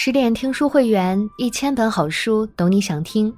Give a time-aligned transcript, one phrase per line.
[0.00, 3.34] 十点听书会员，一千本好书，懂你想听。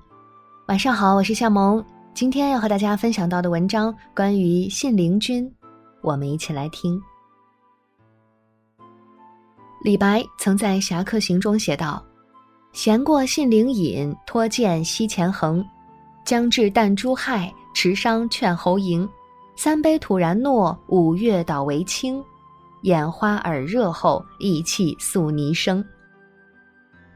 [0.66, 1.82] 晚上好，我是夏萌。
[2.12, 5.50] 今天要和大家分享到的文章关于信陵君，
[6.02, 7.00] 我们一起来听。
[9.82, 12.04] 李白曾在《侠客行》中写道
[12.74, 15.64] ：“闲过信陵饮，脱剑西前横。
[16.26, 19.08] 将至旦珠害，持觞劝侯嬴。
[19.56, 22.22] 三杯吐然诺，五岳倒为清。
[22.82, 25.82] 眼花耳热后，意气素霓生。”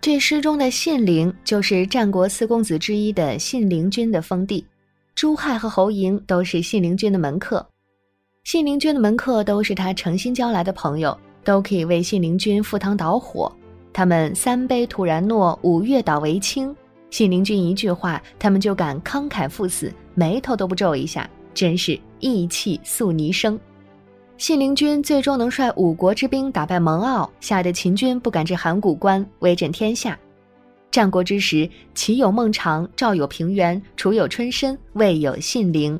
[0.04, 4.62] 这诗中的信陵就是战国四公子之一的信陵君的封地，
[5.14, 7.66] 朱亥和侯嬴都是信陵君的门客。
[8.42, 13.50] 信陵君的门客都是他诚心交来的朋友，都可以为信陵君赴汤蹈火。
[13.94, 16.76] 他们三杯吐然诺，五岳倒为清。
[17.08, 23.58] 信陵君一句话，他们就敢慷慨赴死，眉头都不皱一下，真是义气素霓生。
[24.36, 30.18] 信陵君最终能率五国之兵打败蒙骜，吓得秦军不敢至函谷关，威震天下。
[30.90, 35.98] 战国之时，齐有孟尝，赵有平原，楚有春申，魏有信陵，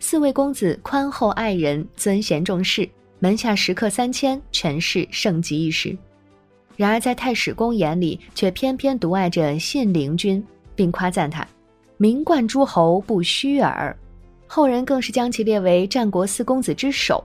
[0.00, 2.88] 四位公子宽厚爱人，尊贤重士，
[3.20, 5.96] 门下食客三千，权势盛极一时。
[6.76, 10.44] 然而在太史公眼里，却偏偏独爱着信陵君，
[10.74, 11.46] 并夸赞他
[11.98, 13.96] 名冠诸侯不虚耳。
[14.48, 17.22] 后人更是将其列为战国四公子之首。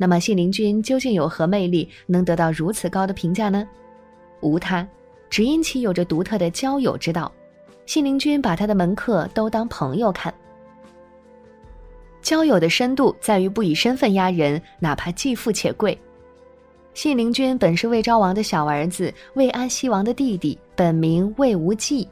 [0.00, 3.68] 那么信陵君究竟有何魅力，能得到如此高的评价呢？
[4.40, 4.88] 无他，
[5.28, 7.30] 只因其有着独特的交友之道。
[7.84, 10.32] 信陵君把他的门客都当朋友看。
[12.22, 15.98] 交友的深度在于不以身份压人，哪怕既富且贵。
[16.94, 22.08] 信陵君本是魏昭王的小儿子，魏安西王的弟弟，本名魏无忌，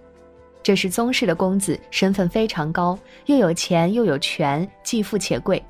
[0.63, 5.63] 这是宗室的公子，身份非常高，又有钱又有权，既富且贵。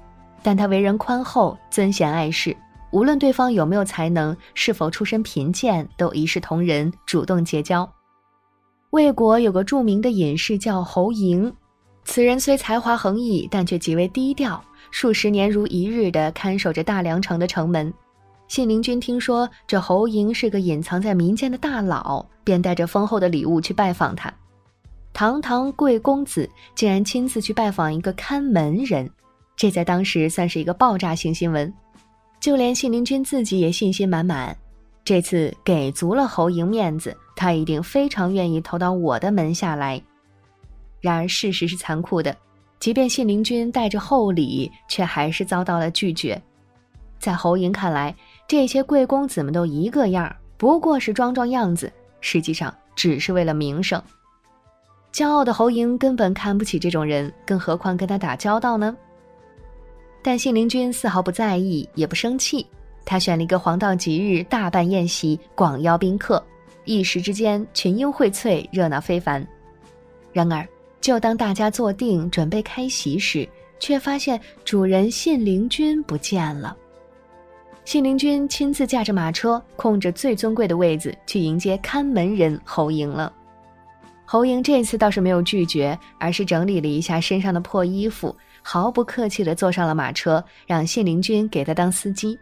[0.43, 2.57] 但他为人宽厚，尊贤爱士，
[2.91, 7.89] 无论对方有没有才能，是否出身贫贱，都一视同仁，主动结交。
[8.91, 11.53] 魏国有个著名的隐士叫侯嬴，
[12.05, 17.93] 此人虽才华横溢，但却极为低调，数十年如一日地看守着大梁城的城门。
[18.47, 24.33] 信陵君听说这侯嬴是个隐藏在民间的大佬，便带着丰厚的礼物去拜访他。
[25.13, 29.11] 堂堂贵公子，竟然亲自去拜访一个看门人。
[29.59, 31.71] 这在当时算是一个爆炸性新闻，
[32.39, 34.57] 就连信陵君自己也信心满满，
[35.05, 40.01] 这次给足了侯嬴面子，他一定非常愿意投到我的门下来。
[41.01, 42.37] 然而事实是残酷的，
[42.79, 46.41] 即便信陵君带着厚礼，却还是遭到了拒绝。
[47.19, 48.15] 在侯嬴看来，
[48.47, 54.01] 这些贵公子们都一个样，不过是装装样子，实际上只是为了名声。
[55.13, 58.97] 骄傲的侯嬴根本看不起这种人，更何况跟他打交道呢？
[60.29, 62.67] 但信陵君丝毫不在意，也不生气。
[63.07, 66.45] 他选了一个黄道吉日，大办宴席，广邀宾客，
[66.85, 69.43] 一时之间群英荟萃，热闹非凡。
[70.31, 70.69] 然而，
[71.01, 73.49] 就当大家坐定准备开席时，
[73.81, 76.77] 却发现主人信陵君不见了。
[77.87, 83.33] 信陵君亲自驾着马车，空着最尊贵的位子去迎接看门人侯嬴了。
[84.31, 88.37] 侯嬴这次倒是没有拒绝，而是整理了一下身上的破衣服。
[88.63, 92.39] 毫不客气地坐上了马车，让信陵君给他当司机，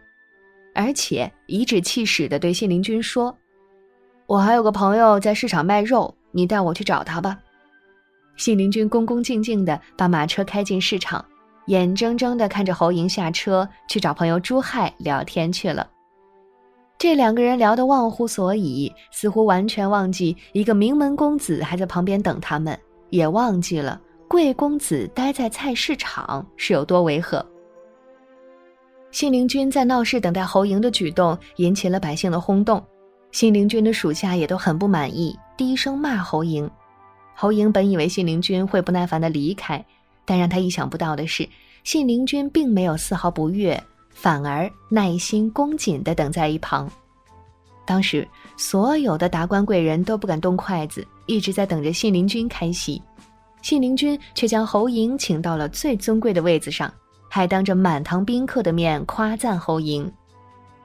[0.75, 3.33] 而且颐指气使地对信陵君说
[4.27, 7.39] ：“我还有个朋友在市场卖肉，你带我去找他吧。”
[8.35, 11.23] 信陵君恭恭敬敬地把马车开进市场，
[11.67, 15.89] 眼睁睁地看着侯嬴下车去找朋友朱亥聊天去了。
[16.99, 22.77] 这两个人聊得忘乎所以，似乎完全忘记一个名门公子还在旁边等他们，
[23.11, 24.01] 也忘记了。
[24.27, 27.45] 贵公子待在菜市场是有多违和？
[29.11, 32.83] 信陵君在闹市等待侯嬴的举动引起了百姓的轰动，
[33.31, 36.69] 信陵君的属下也都很不满意，低声骂侯嬴。
[37.35, 39.83] 侯嬴本以为信陵君会不耐烦的离开，
[40.25, 41.47] 但让他意想不到的是，
[41.83, 43.81] 信陵君并没有丝毫不悦，
[44.19, 46.89] 反而耐心恭谨的等在一旁。
[47.85, 48.27] 当时
[48.57, 52.99] 所有的达官贵人都不敢动筷子，一直在等着信陵君开席。
[53.61, 56.91] 信陵君却将侯嬴请到了最尊贵的位子上，
[57.29, 60.09] 还当着满堂宾客的面夸赞侯嬴。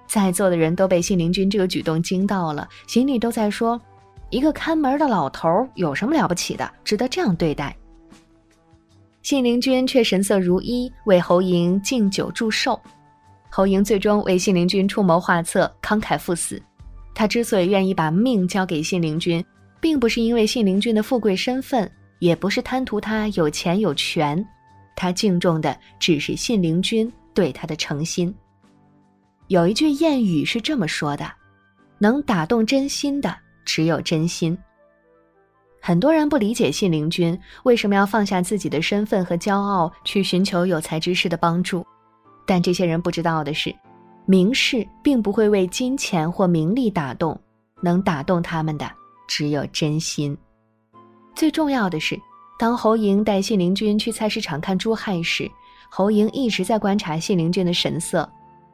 [0.06, 3.80] 在座的人都被信陵君这个举动惊到了，心里都在说：
[4.28, 7.74] 一个看门的老头有什么了不起的，值得这样对待？
[9.22, 12.78] 信陵君却神色如一，为侯嬴敬酒祝寿。
[13.54, 16.60] 侯嬴最终为信陵君出谋划策，慷慨赴死。
[17.14, 19.44] 他之所以愿意把命交给信陵君，
[19.78, 21.90] 并不是因为信陵君的富贵身份。
[22.19, 24.43] 也不是贪图他有钱有权，
[24.94, 28.34] 他敬重的只是信陵君对他的诚心。
[29.49, 31.31] 有一句谚语是这么说的
[31.98, 34.56] ：“能打动真心的，只有真心。
[35.81, 41.84] 很多人不理解信陵君为什么要放下自己的身份和骄傲，去寻求有才之士的帮助。
[42.46, 43.74] 但这些人不知道的是，
[44.26, 47.38] 名士并不会为金钱或名利打动，
[47.80, 48.90] 能打动他们的
[49.26, 50.36] 只有真心。
[51.34, 52.20] 最重要的是，
[52.58, 55.50] 当侯嬴带信陵君去菜市场看猪亥时，
[55.90, 58.28] 侯嬴一直在观察信陵君的神色，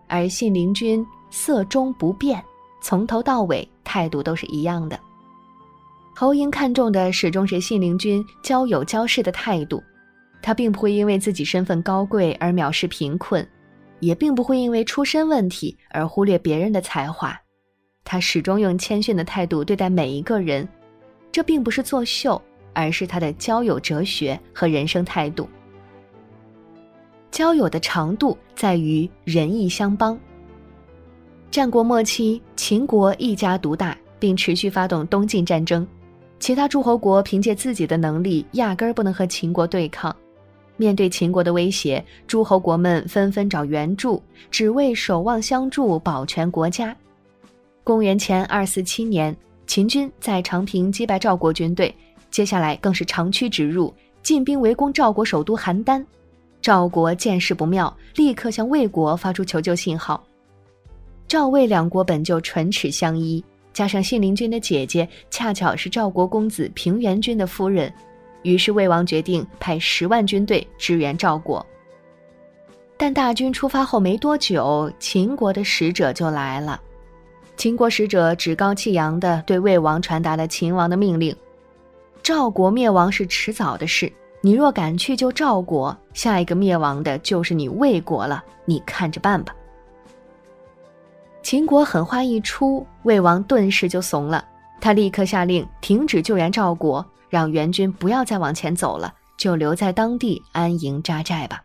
[0.06, 2.42] 而信陵君色终不变，
[2.80, 4.98] 从头到尾态度都是一样的。
[6.14, 9.82] 侯嬴看重的始终是信陵君交友交事的态度，
[10.42, 13.48] 他并不会因为自己身份高贵而藐视贫困，
[14.00, 17.38] 也并不会因为出身问题而忽略别人的才华，
[18.04, 20.66] 他始终用谦逊的态度对待每一个人，
[21.30, 22.40] 这并不是作秀，
[22.72, 25.48] 而是他的交友哲学和人生态度。
[27.30, 30.18] 交友的长度在于仁义相帮。
[31.50, 35.86] 战国末期，秦国一家独大，并持续发动东晋战争。
[36.40, 40.14] 其他诸侯国凭借自己的能力，压根儿不能和秦国对抗。
[40.78, 46.96] 面对秦国的威胁，诸侯国们纷纷找援助，只为守望相助，保全国家。
[47.84, 49.36] 公元前二四七年，
[49.66, 51.94] 秦军在长平击败赵国军队，
[52.30, 53.92] 接下来更是长驱直入，
[54.22, 56.02] 进兵围攻赵国首都邯郸。
[56.62, 60.22] 赵国见势不妙，立刻向魏国发出求救信号。
[61.26, 63.44] 赵魏两国本就唇齿相依。
[63.72, 67.92] 加上信陵君的姐姐恰巧是赵国公子平原君的夫人，
[68.48, 71.64] 于是魏王决定派十万军队支援赵国。
[72.96, 76.80] 但大军出发后没多久，秦国的使者就来了。
[77.58, 81.36] 秦国使者趾高气扬地对魏王传达了秦王的命令：
[82.22, 84.10] 赵国灭亡是迟早的事，
[84.40, 89.54] 你若敢去救赵国，下一个灭亡的就是你魏国了，你看着办吧。
[91.42, 94.42] 秦国狠话一出，魏王顿时就怂了。
[94.80, 101.62] 他立刻下令停止救援赵国，让援军不要再往前走了，就留在当地安营扎寨吧。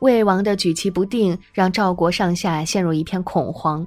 [0.00, 3.86] 魏王的举棋不定，让赵国上下陷入一片恐慌。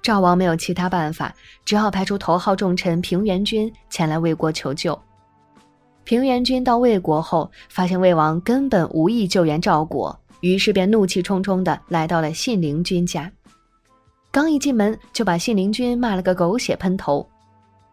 [0.00, 4.98] 赵王没有其他办法，只好派出头号重臣平原君前来魏国求救。
[6.04, 10.16] 平原君到魏国后，发现魏王根本无意救援赵国。
[10.40, 13.30] 于是便怒气冲冲地来到了信陵君家，
[14.32, 17.24] 刚一进门就把信陵君骂了个狗血喷头。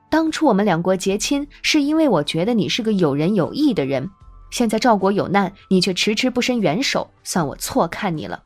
[0.10, 4.10] 当初我们两国结亲，是因为我觉得你是个有仁有义的人。
[4.52, 8.42] 现在赵国有难，你却迟迟不伸援手，算我错看你了。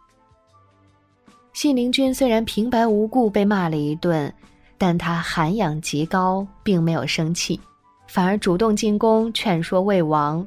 [1.53, 4.33] 信陵君虽然平白无故被骂了一顿，
[4.77, 7.57] 但他涵养极高，并没有生气，
[8.07, 10.45] 反而主动进宫劝说魏王。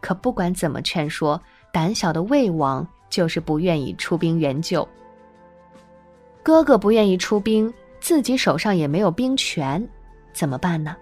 [0.00, 1.38] 可不管怎么劝说，
[1.72, 4.88] 胆小的魏王就是不愿意出兵援救。
[6.42, 9.86] 哥哥不愿意出兵，自己手上也没有兵权，
[10.32, 10.96] 怎么办呢？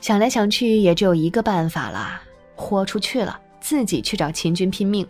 [0.00, 2.20] 想来想去，也只有一个办法了：
[2.56, 5.06] 豁出去了，自己去找秦军拼命。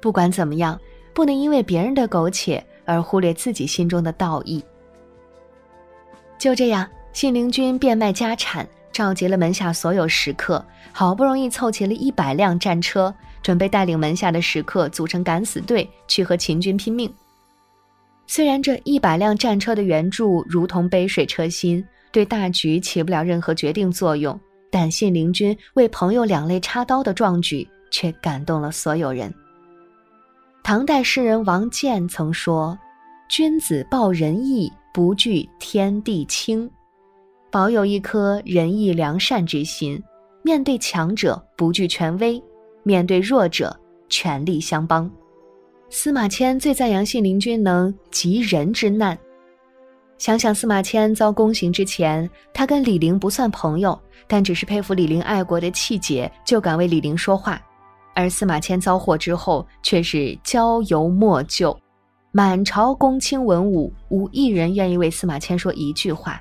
[0.00, 0.78] 不管怎么样，
[1.14, 4.62] 不能因为别人的苟且而忽略自己心中的道义。
[6.38, 8.66] 就这样，信陵君变卖家产。
[8.92, 17.12] 召集了门下所有食客，好不容易凑齐了一百辆战车，准备带领门下的食客组成敢死队去和秦军拼命。
[18.26, 24.38] 虽然这一百辆战车的援助如同杯水车薪，对大局起不了任何决定作用，
[24.70, 29.32] 但信陵君为朋友两肋插刀的壮举却感动了所有人。
[30.62, 32.76] 唐代诗人王建曾说
[33.30, 36.68] ：“君子报仁义，不惧天地清。”
[37.52, 40.02] 保有一颗仁义良善之心，
[40.42, 42.42] 面对强者不惧权威，
[42.82, 43.74] 面对弱者
[44.08, 45.08] 全力相帮。
[45.88, 49.16] 司马迁最赞扬信陵君能急人之难。
[50.18, 57.56] 想想司马迁遭宫刑之前，他跟李陵不算朋友，但只是佩服李陵爱国的气节，就敢为李陵说话；
[58.14, 61.78] 而司马迁遭祸之后，却是交游莫救，
[62.32, 66.40] 满朝公卿文武无一人愿意为司马迁说一句话。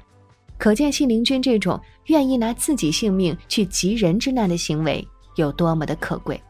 [0.57, 6.41] 可见信陵君这种愿意拿自己性命去急人之难的行为有多么的可贵，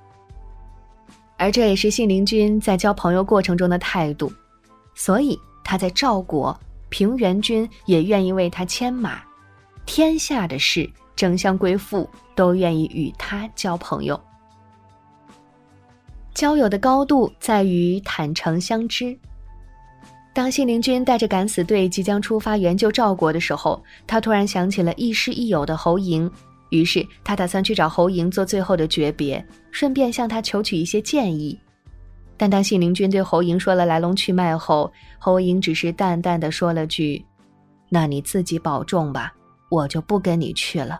[1.37, 4.31] 而这也是信陵君在交朋友过程中的态度，
[4.93, 6.57] 所以他在赵国，
[6.89, 9.21] 平原君也愿意为他牵马，
[9.85, 14.19] 天下的事，争相归附都愿意与他交朋友。
[16.33, 19.17] 交友的高度在于坦诚相知。
[20.33, 26.29] 当信陵君带着敢死队即将出发援救赵国的时候，他突然想起了亦师亦友的侯嬴，
[26.69, 31.59] 于是他打算去找侯嬴做最后的诀别，顺便向他求取一些建议。
[32.37, 37.23] 但当信陵君对侯嬴说了来龙去脉后，侯嬴只是淡淡的说了句
[37.87, 39.33] ：“那你自己保重吧，
[39.69, 40.99] 我就不跟你去了。”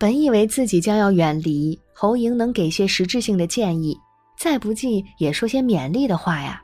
[0.00, 3.96] 本以为自己将要远离，侯莹能给些实质性的建议，
[4.36, 6.60] 再不济也说些勉励的话呀。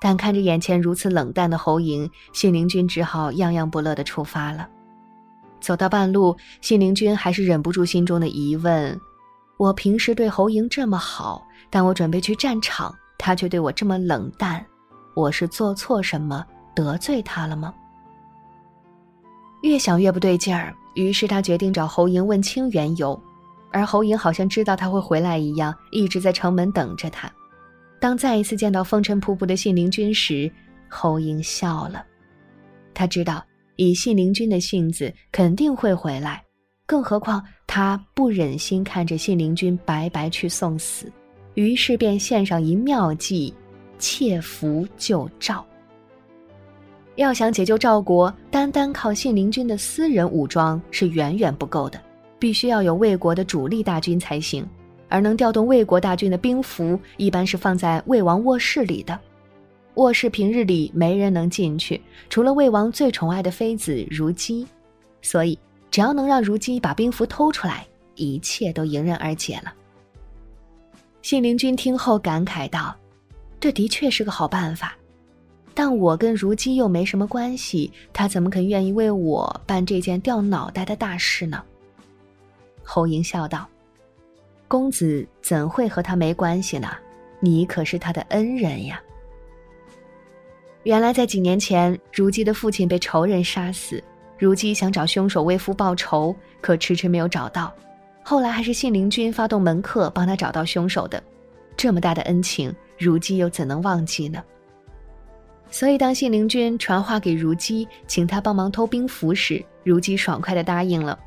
[0.00, 4.68] 但看着眼前如此冷淡的侯莹，信陵君只好样样不乐地出发了。
[5.62, 9.00] 走到半路，信陵君还是忍不住心中的疑问：
[9.56, 14.62] 我平时对侯莹这么好，但我准备去战场，他却对我这么冷淡，
[15.14, 17.72] 我是做错什么得罪他了吗？
[19.62, 20.74] 越想越不对劲儿。
[20.94, 23.18] 于是他决定找侯莹问清缘由，
[23.70, 27.32] 而侯莹好像知道他会回来一样，一直在城门等着他。
[27.98, 30.52] 当再一次见到风尘仆仆的信陵君时，
[30.90, 32.04] 侯莹笑了。
[32.92, 33.42] 他知道
[33.82, 36.42] 以信陵君的性子肯定会回来，
[36.86, 41.10] 更何况他不忍心看着信陵君白白去送死，
[41.54, 43.52] 于是便献上一妙计，
[43.98, 45.64] 窃符救赵。
[47.16, 52.00] 要想解救赵国，单单靠信陵君的私人武装是远远不够的，
[52.38, 54.66] 必须要有魏国的主力大军才行。
[55.08, 59.18] 而能调动魏国大军的兵符，一般是放在魏王卧室里的。
[59.94, 64.66] 卧室平日里没人能进去，除了魏王最宠爱的妃子如姬。
[65.20, 65.58] 所以，
[65.90, 69.72] 只要能让如姬把兵符偷出来，一切都迎刃而解了。
[71.20, 72.96] 信陵君听后感慨道
[73.60, 74.96] ：“这的确是个好办法。”
[75.74, 81.62] 但我跟如姬又没什么关系，他怎么肯愿意为我办这件掉脑袋的大事呢？
[82.82, 83.68] 侯莹笑道
[84.66, 86.88] ：“公子怎会和他没关系呢？
[87.40, 89.00] 你可是他的恩人呀。”
[90.84, 94.02] 原来在几年前，如姬的父亲被仇人杀死，
[94.36, 97.72] 如姬想找凶手为父报仇，可迟迟没有找到。
[98.24, 101.22] 后来还是信陵君发动门客帮他找到凶手的，
[101.76, 104.42] 这么大的恩情，如姬又怎能忘记呢？
[105.70, 111.18] 所以，当信陵君传话给如姬，请他帮忙偷兵符时，如姬爽快地答应了。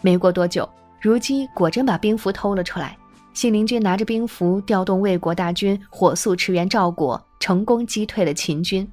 [0.00, 0.68] 没过多久，
[1.00, 2.96] 如姬果真把兵符偷了出来。
[3.32, 8.88] 信陵君拿着兵符，调动魏国大军，火速驰援赵国，成功击退了秦军。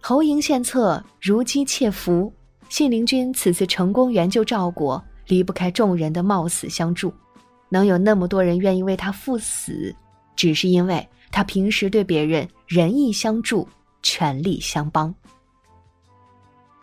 [0.00, 2.32] 侯嬴献策，如姬窃符，
[2.70, 7.12] 信陵君此次成功援救赵国，离不开众人的冒死相助。
[7.68, 9.94] 能有那么多人愿意为他赴死，
[10.34, 11.06] 只是因为。
[11.30, 13.68] 他平时对别人仁义相助，
[14.02, 15.14] 全力相帮。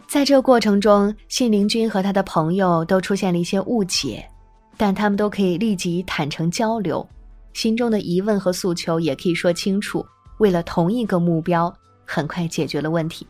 [0.07, 4.29] 在这过程中，信陵君和他的朋友都出现了一些误解，
[4.77, 7.07] 但他们都可以立即坦诚交流，
[7.53, 10.05] 心中的疑问和诉求也可以说清楚。
[10.41, 11.71] 为了同一个目标，
[12.03, 13.27] 很快解决了问题。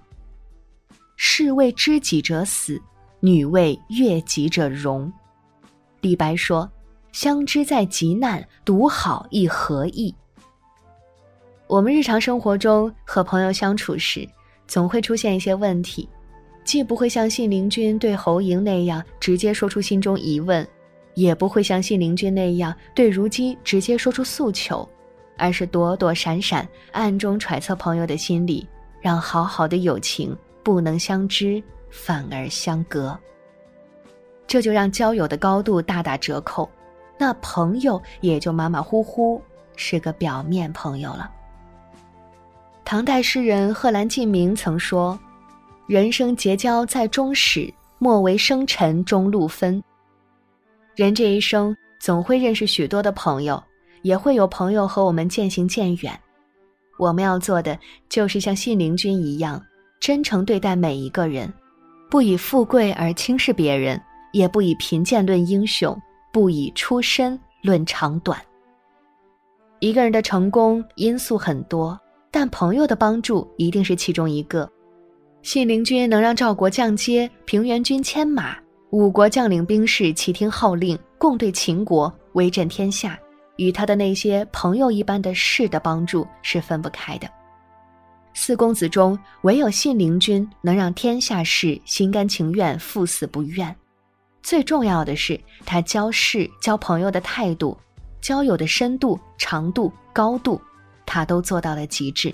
[1.18, 2.82] 士为知己者死，
[3.20, 5.12] 女为悦己者容。
[6.00, 6.72] 李白说
[7.12, 10.16] ：“相知在急难，独好亦何益。”
[11.68, 14.26] 我们日常生活中和朋友相处时，
[14.66, 16.08] 总会出现一些问题，
[16.64, 20.66] 既不会像信陵君对侯嬴那样直接说出心中疑问，
[21.16, 24.88] 也不会像信陵君那样对如姬直接说出诉求，
[25.42, 28.68] 而是躲躲闪闪，暗中揣测朋友的心理，
[29.02, 33.18] 让好好的友情不能相知，反而相隔。
[34.46, 36.70] 这就让交友的高度大打折扣，
[37.18, 39.42] 那朋友也就马马虎虎
[39.76, 41.32] 是个表面朋友了。
[42.86, 45.18] 唐代诗人贺兰进明曾说
[45.88, 49.82] ：“人生结交在终始，莫为生辰中路分。”
[50.96, 53.64] 人这一生总会认识许多的朋友，
[54.02, 56.20] 也会有朋友和我们渐行渐远。
[56.98, 57.78] 我们要做的
[58.10, 59.62] 就是像信陵君一样，
[60.00, 61.52] 真诚对待每一个人，
[62.10, 64.02] 不以富贵而轻视别人，
[64.34, 66.00] 也不以贫贱论英雄，
[66.32, 68.40] 不以出身论长短。
[69.80, 72.00] 一个人的成功因素很多。
[72.34, 74.72] 但朋友的帮助一定是其中一个。
[75.42, 78.56] 信陵君能让赵国降阶，平原君牵马，
[78.92, 83.20] 五国将领兵士齐听号令，共对秦国，威震天下，
[83.58, 87.30] 与他的那些朋友一般的士的帮助是分不开的。
[88.34, 93.76] 四公子中，唯有信陵君能让天下士心甘情愿，赴死不愿。
[94.42, 97.78] 最重要的是，他交士交朋友的态度，
[98.22, 100.62] 交友的深度、长度、高度。
[101.06, 102.34] 他都做到了极致。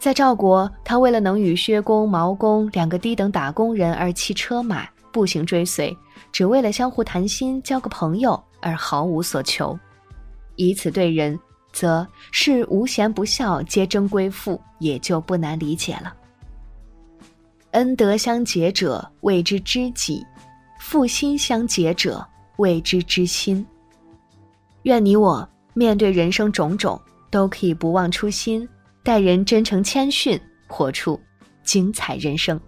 [0.00, 5.96] 在赵国，他为了能与薛公、毛公两个低等打工人而骑车马、步行追随，
[6.32, 9.78] 只为了相互谈心、交个朋友而毫无所求，
[10.56, 11.38] 以此对人，
[11.72, 16.14] 则是无贤不孝皆争归附，也就不难理解了。
[17.72, 20.24] 恩德相结者谓之知己，
[20.80, 23.66] 负心相结者谓之知心。
[24.82, 27.00] 愿你我面对人生种种。
[27.28, 28.66] 都可以不忘初心，
[29.02, 31.20] 待人真诚谦逊，活出
[31.64, 32.58] 精彩人生。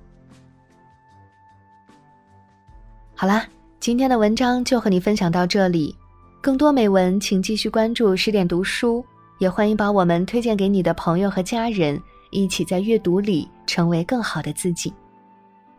[3.15, 3.47] 好啦，
[3.81, 5.95] 今天的文章就和你分享到这里。
[6.41, 9.05] 更多美文，请继续关注十点读书，
[9.39, 14.93] 也欢迎把我们推荐给你的朋友和家人，一起在阅读里成为更好的自己。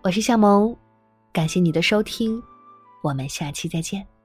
[0.01, 0.75] 我是夏萌，
[1.33, 2.41] 感谢你的收听，
[3.03, 4.18] 我们下期再见。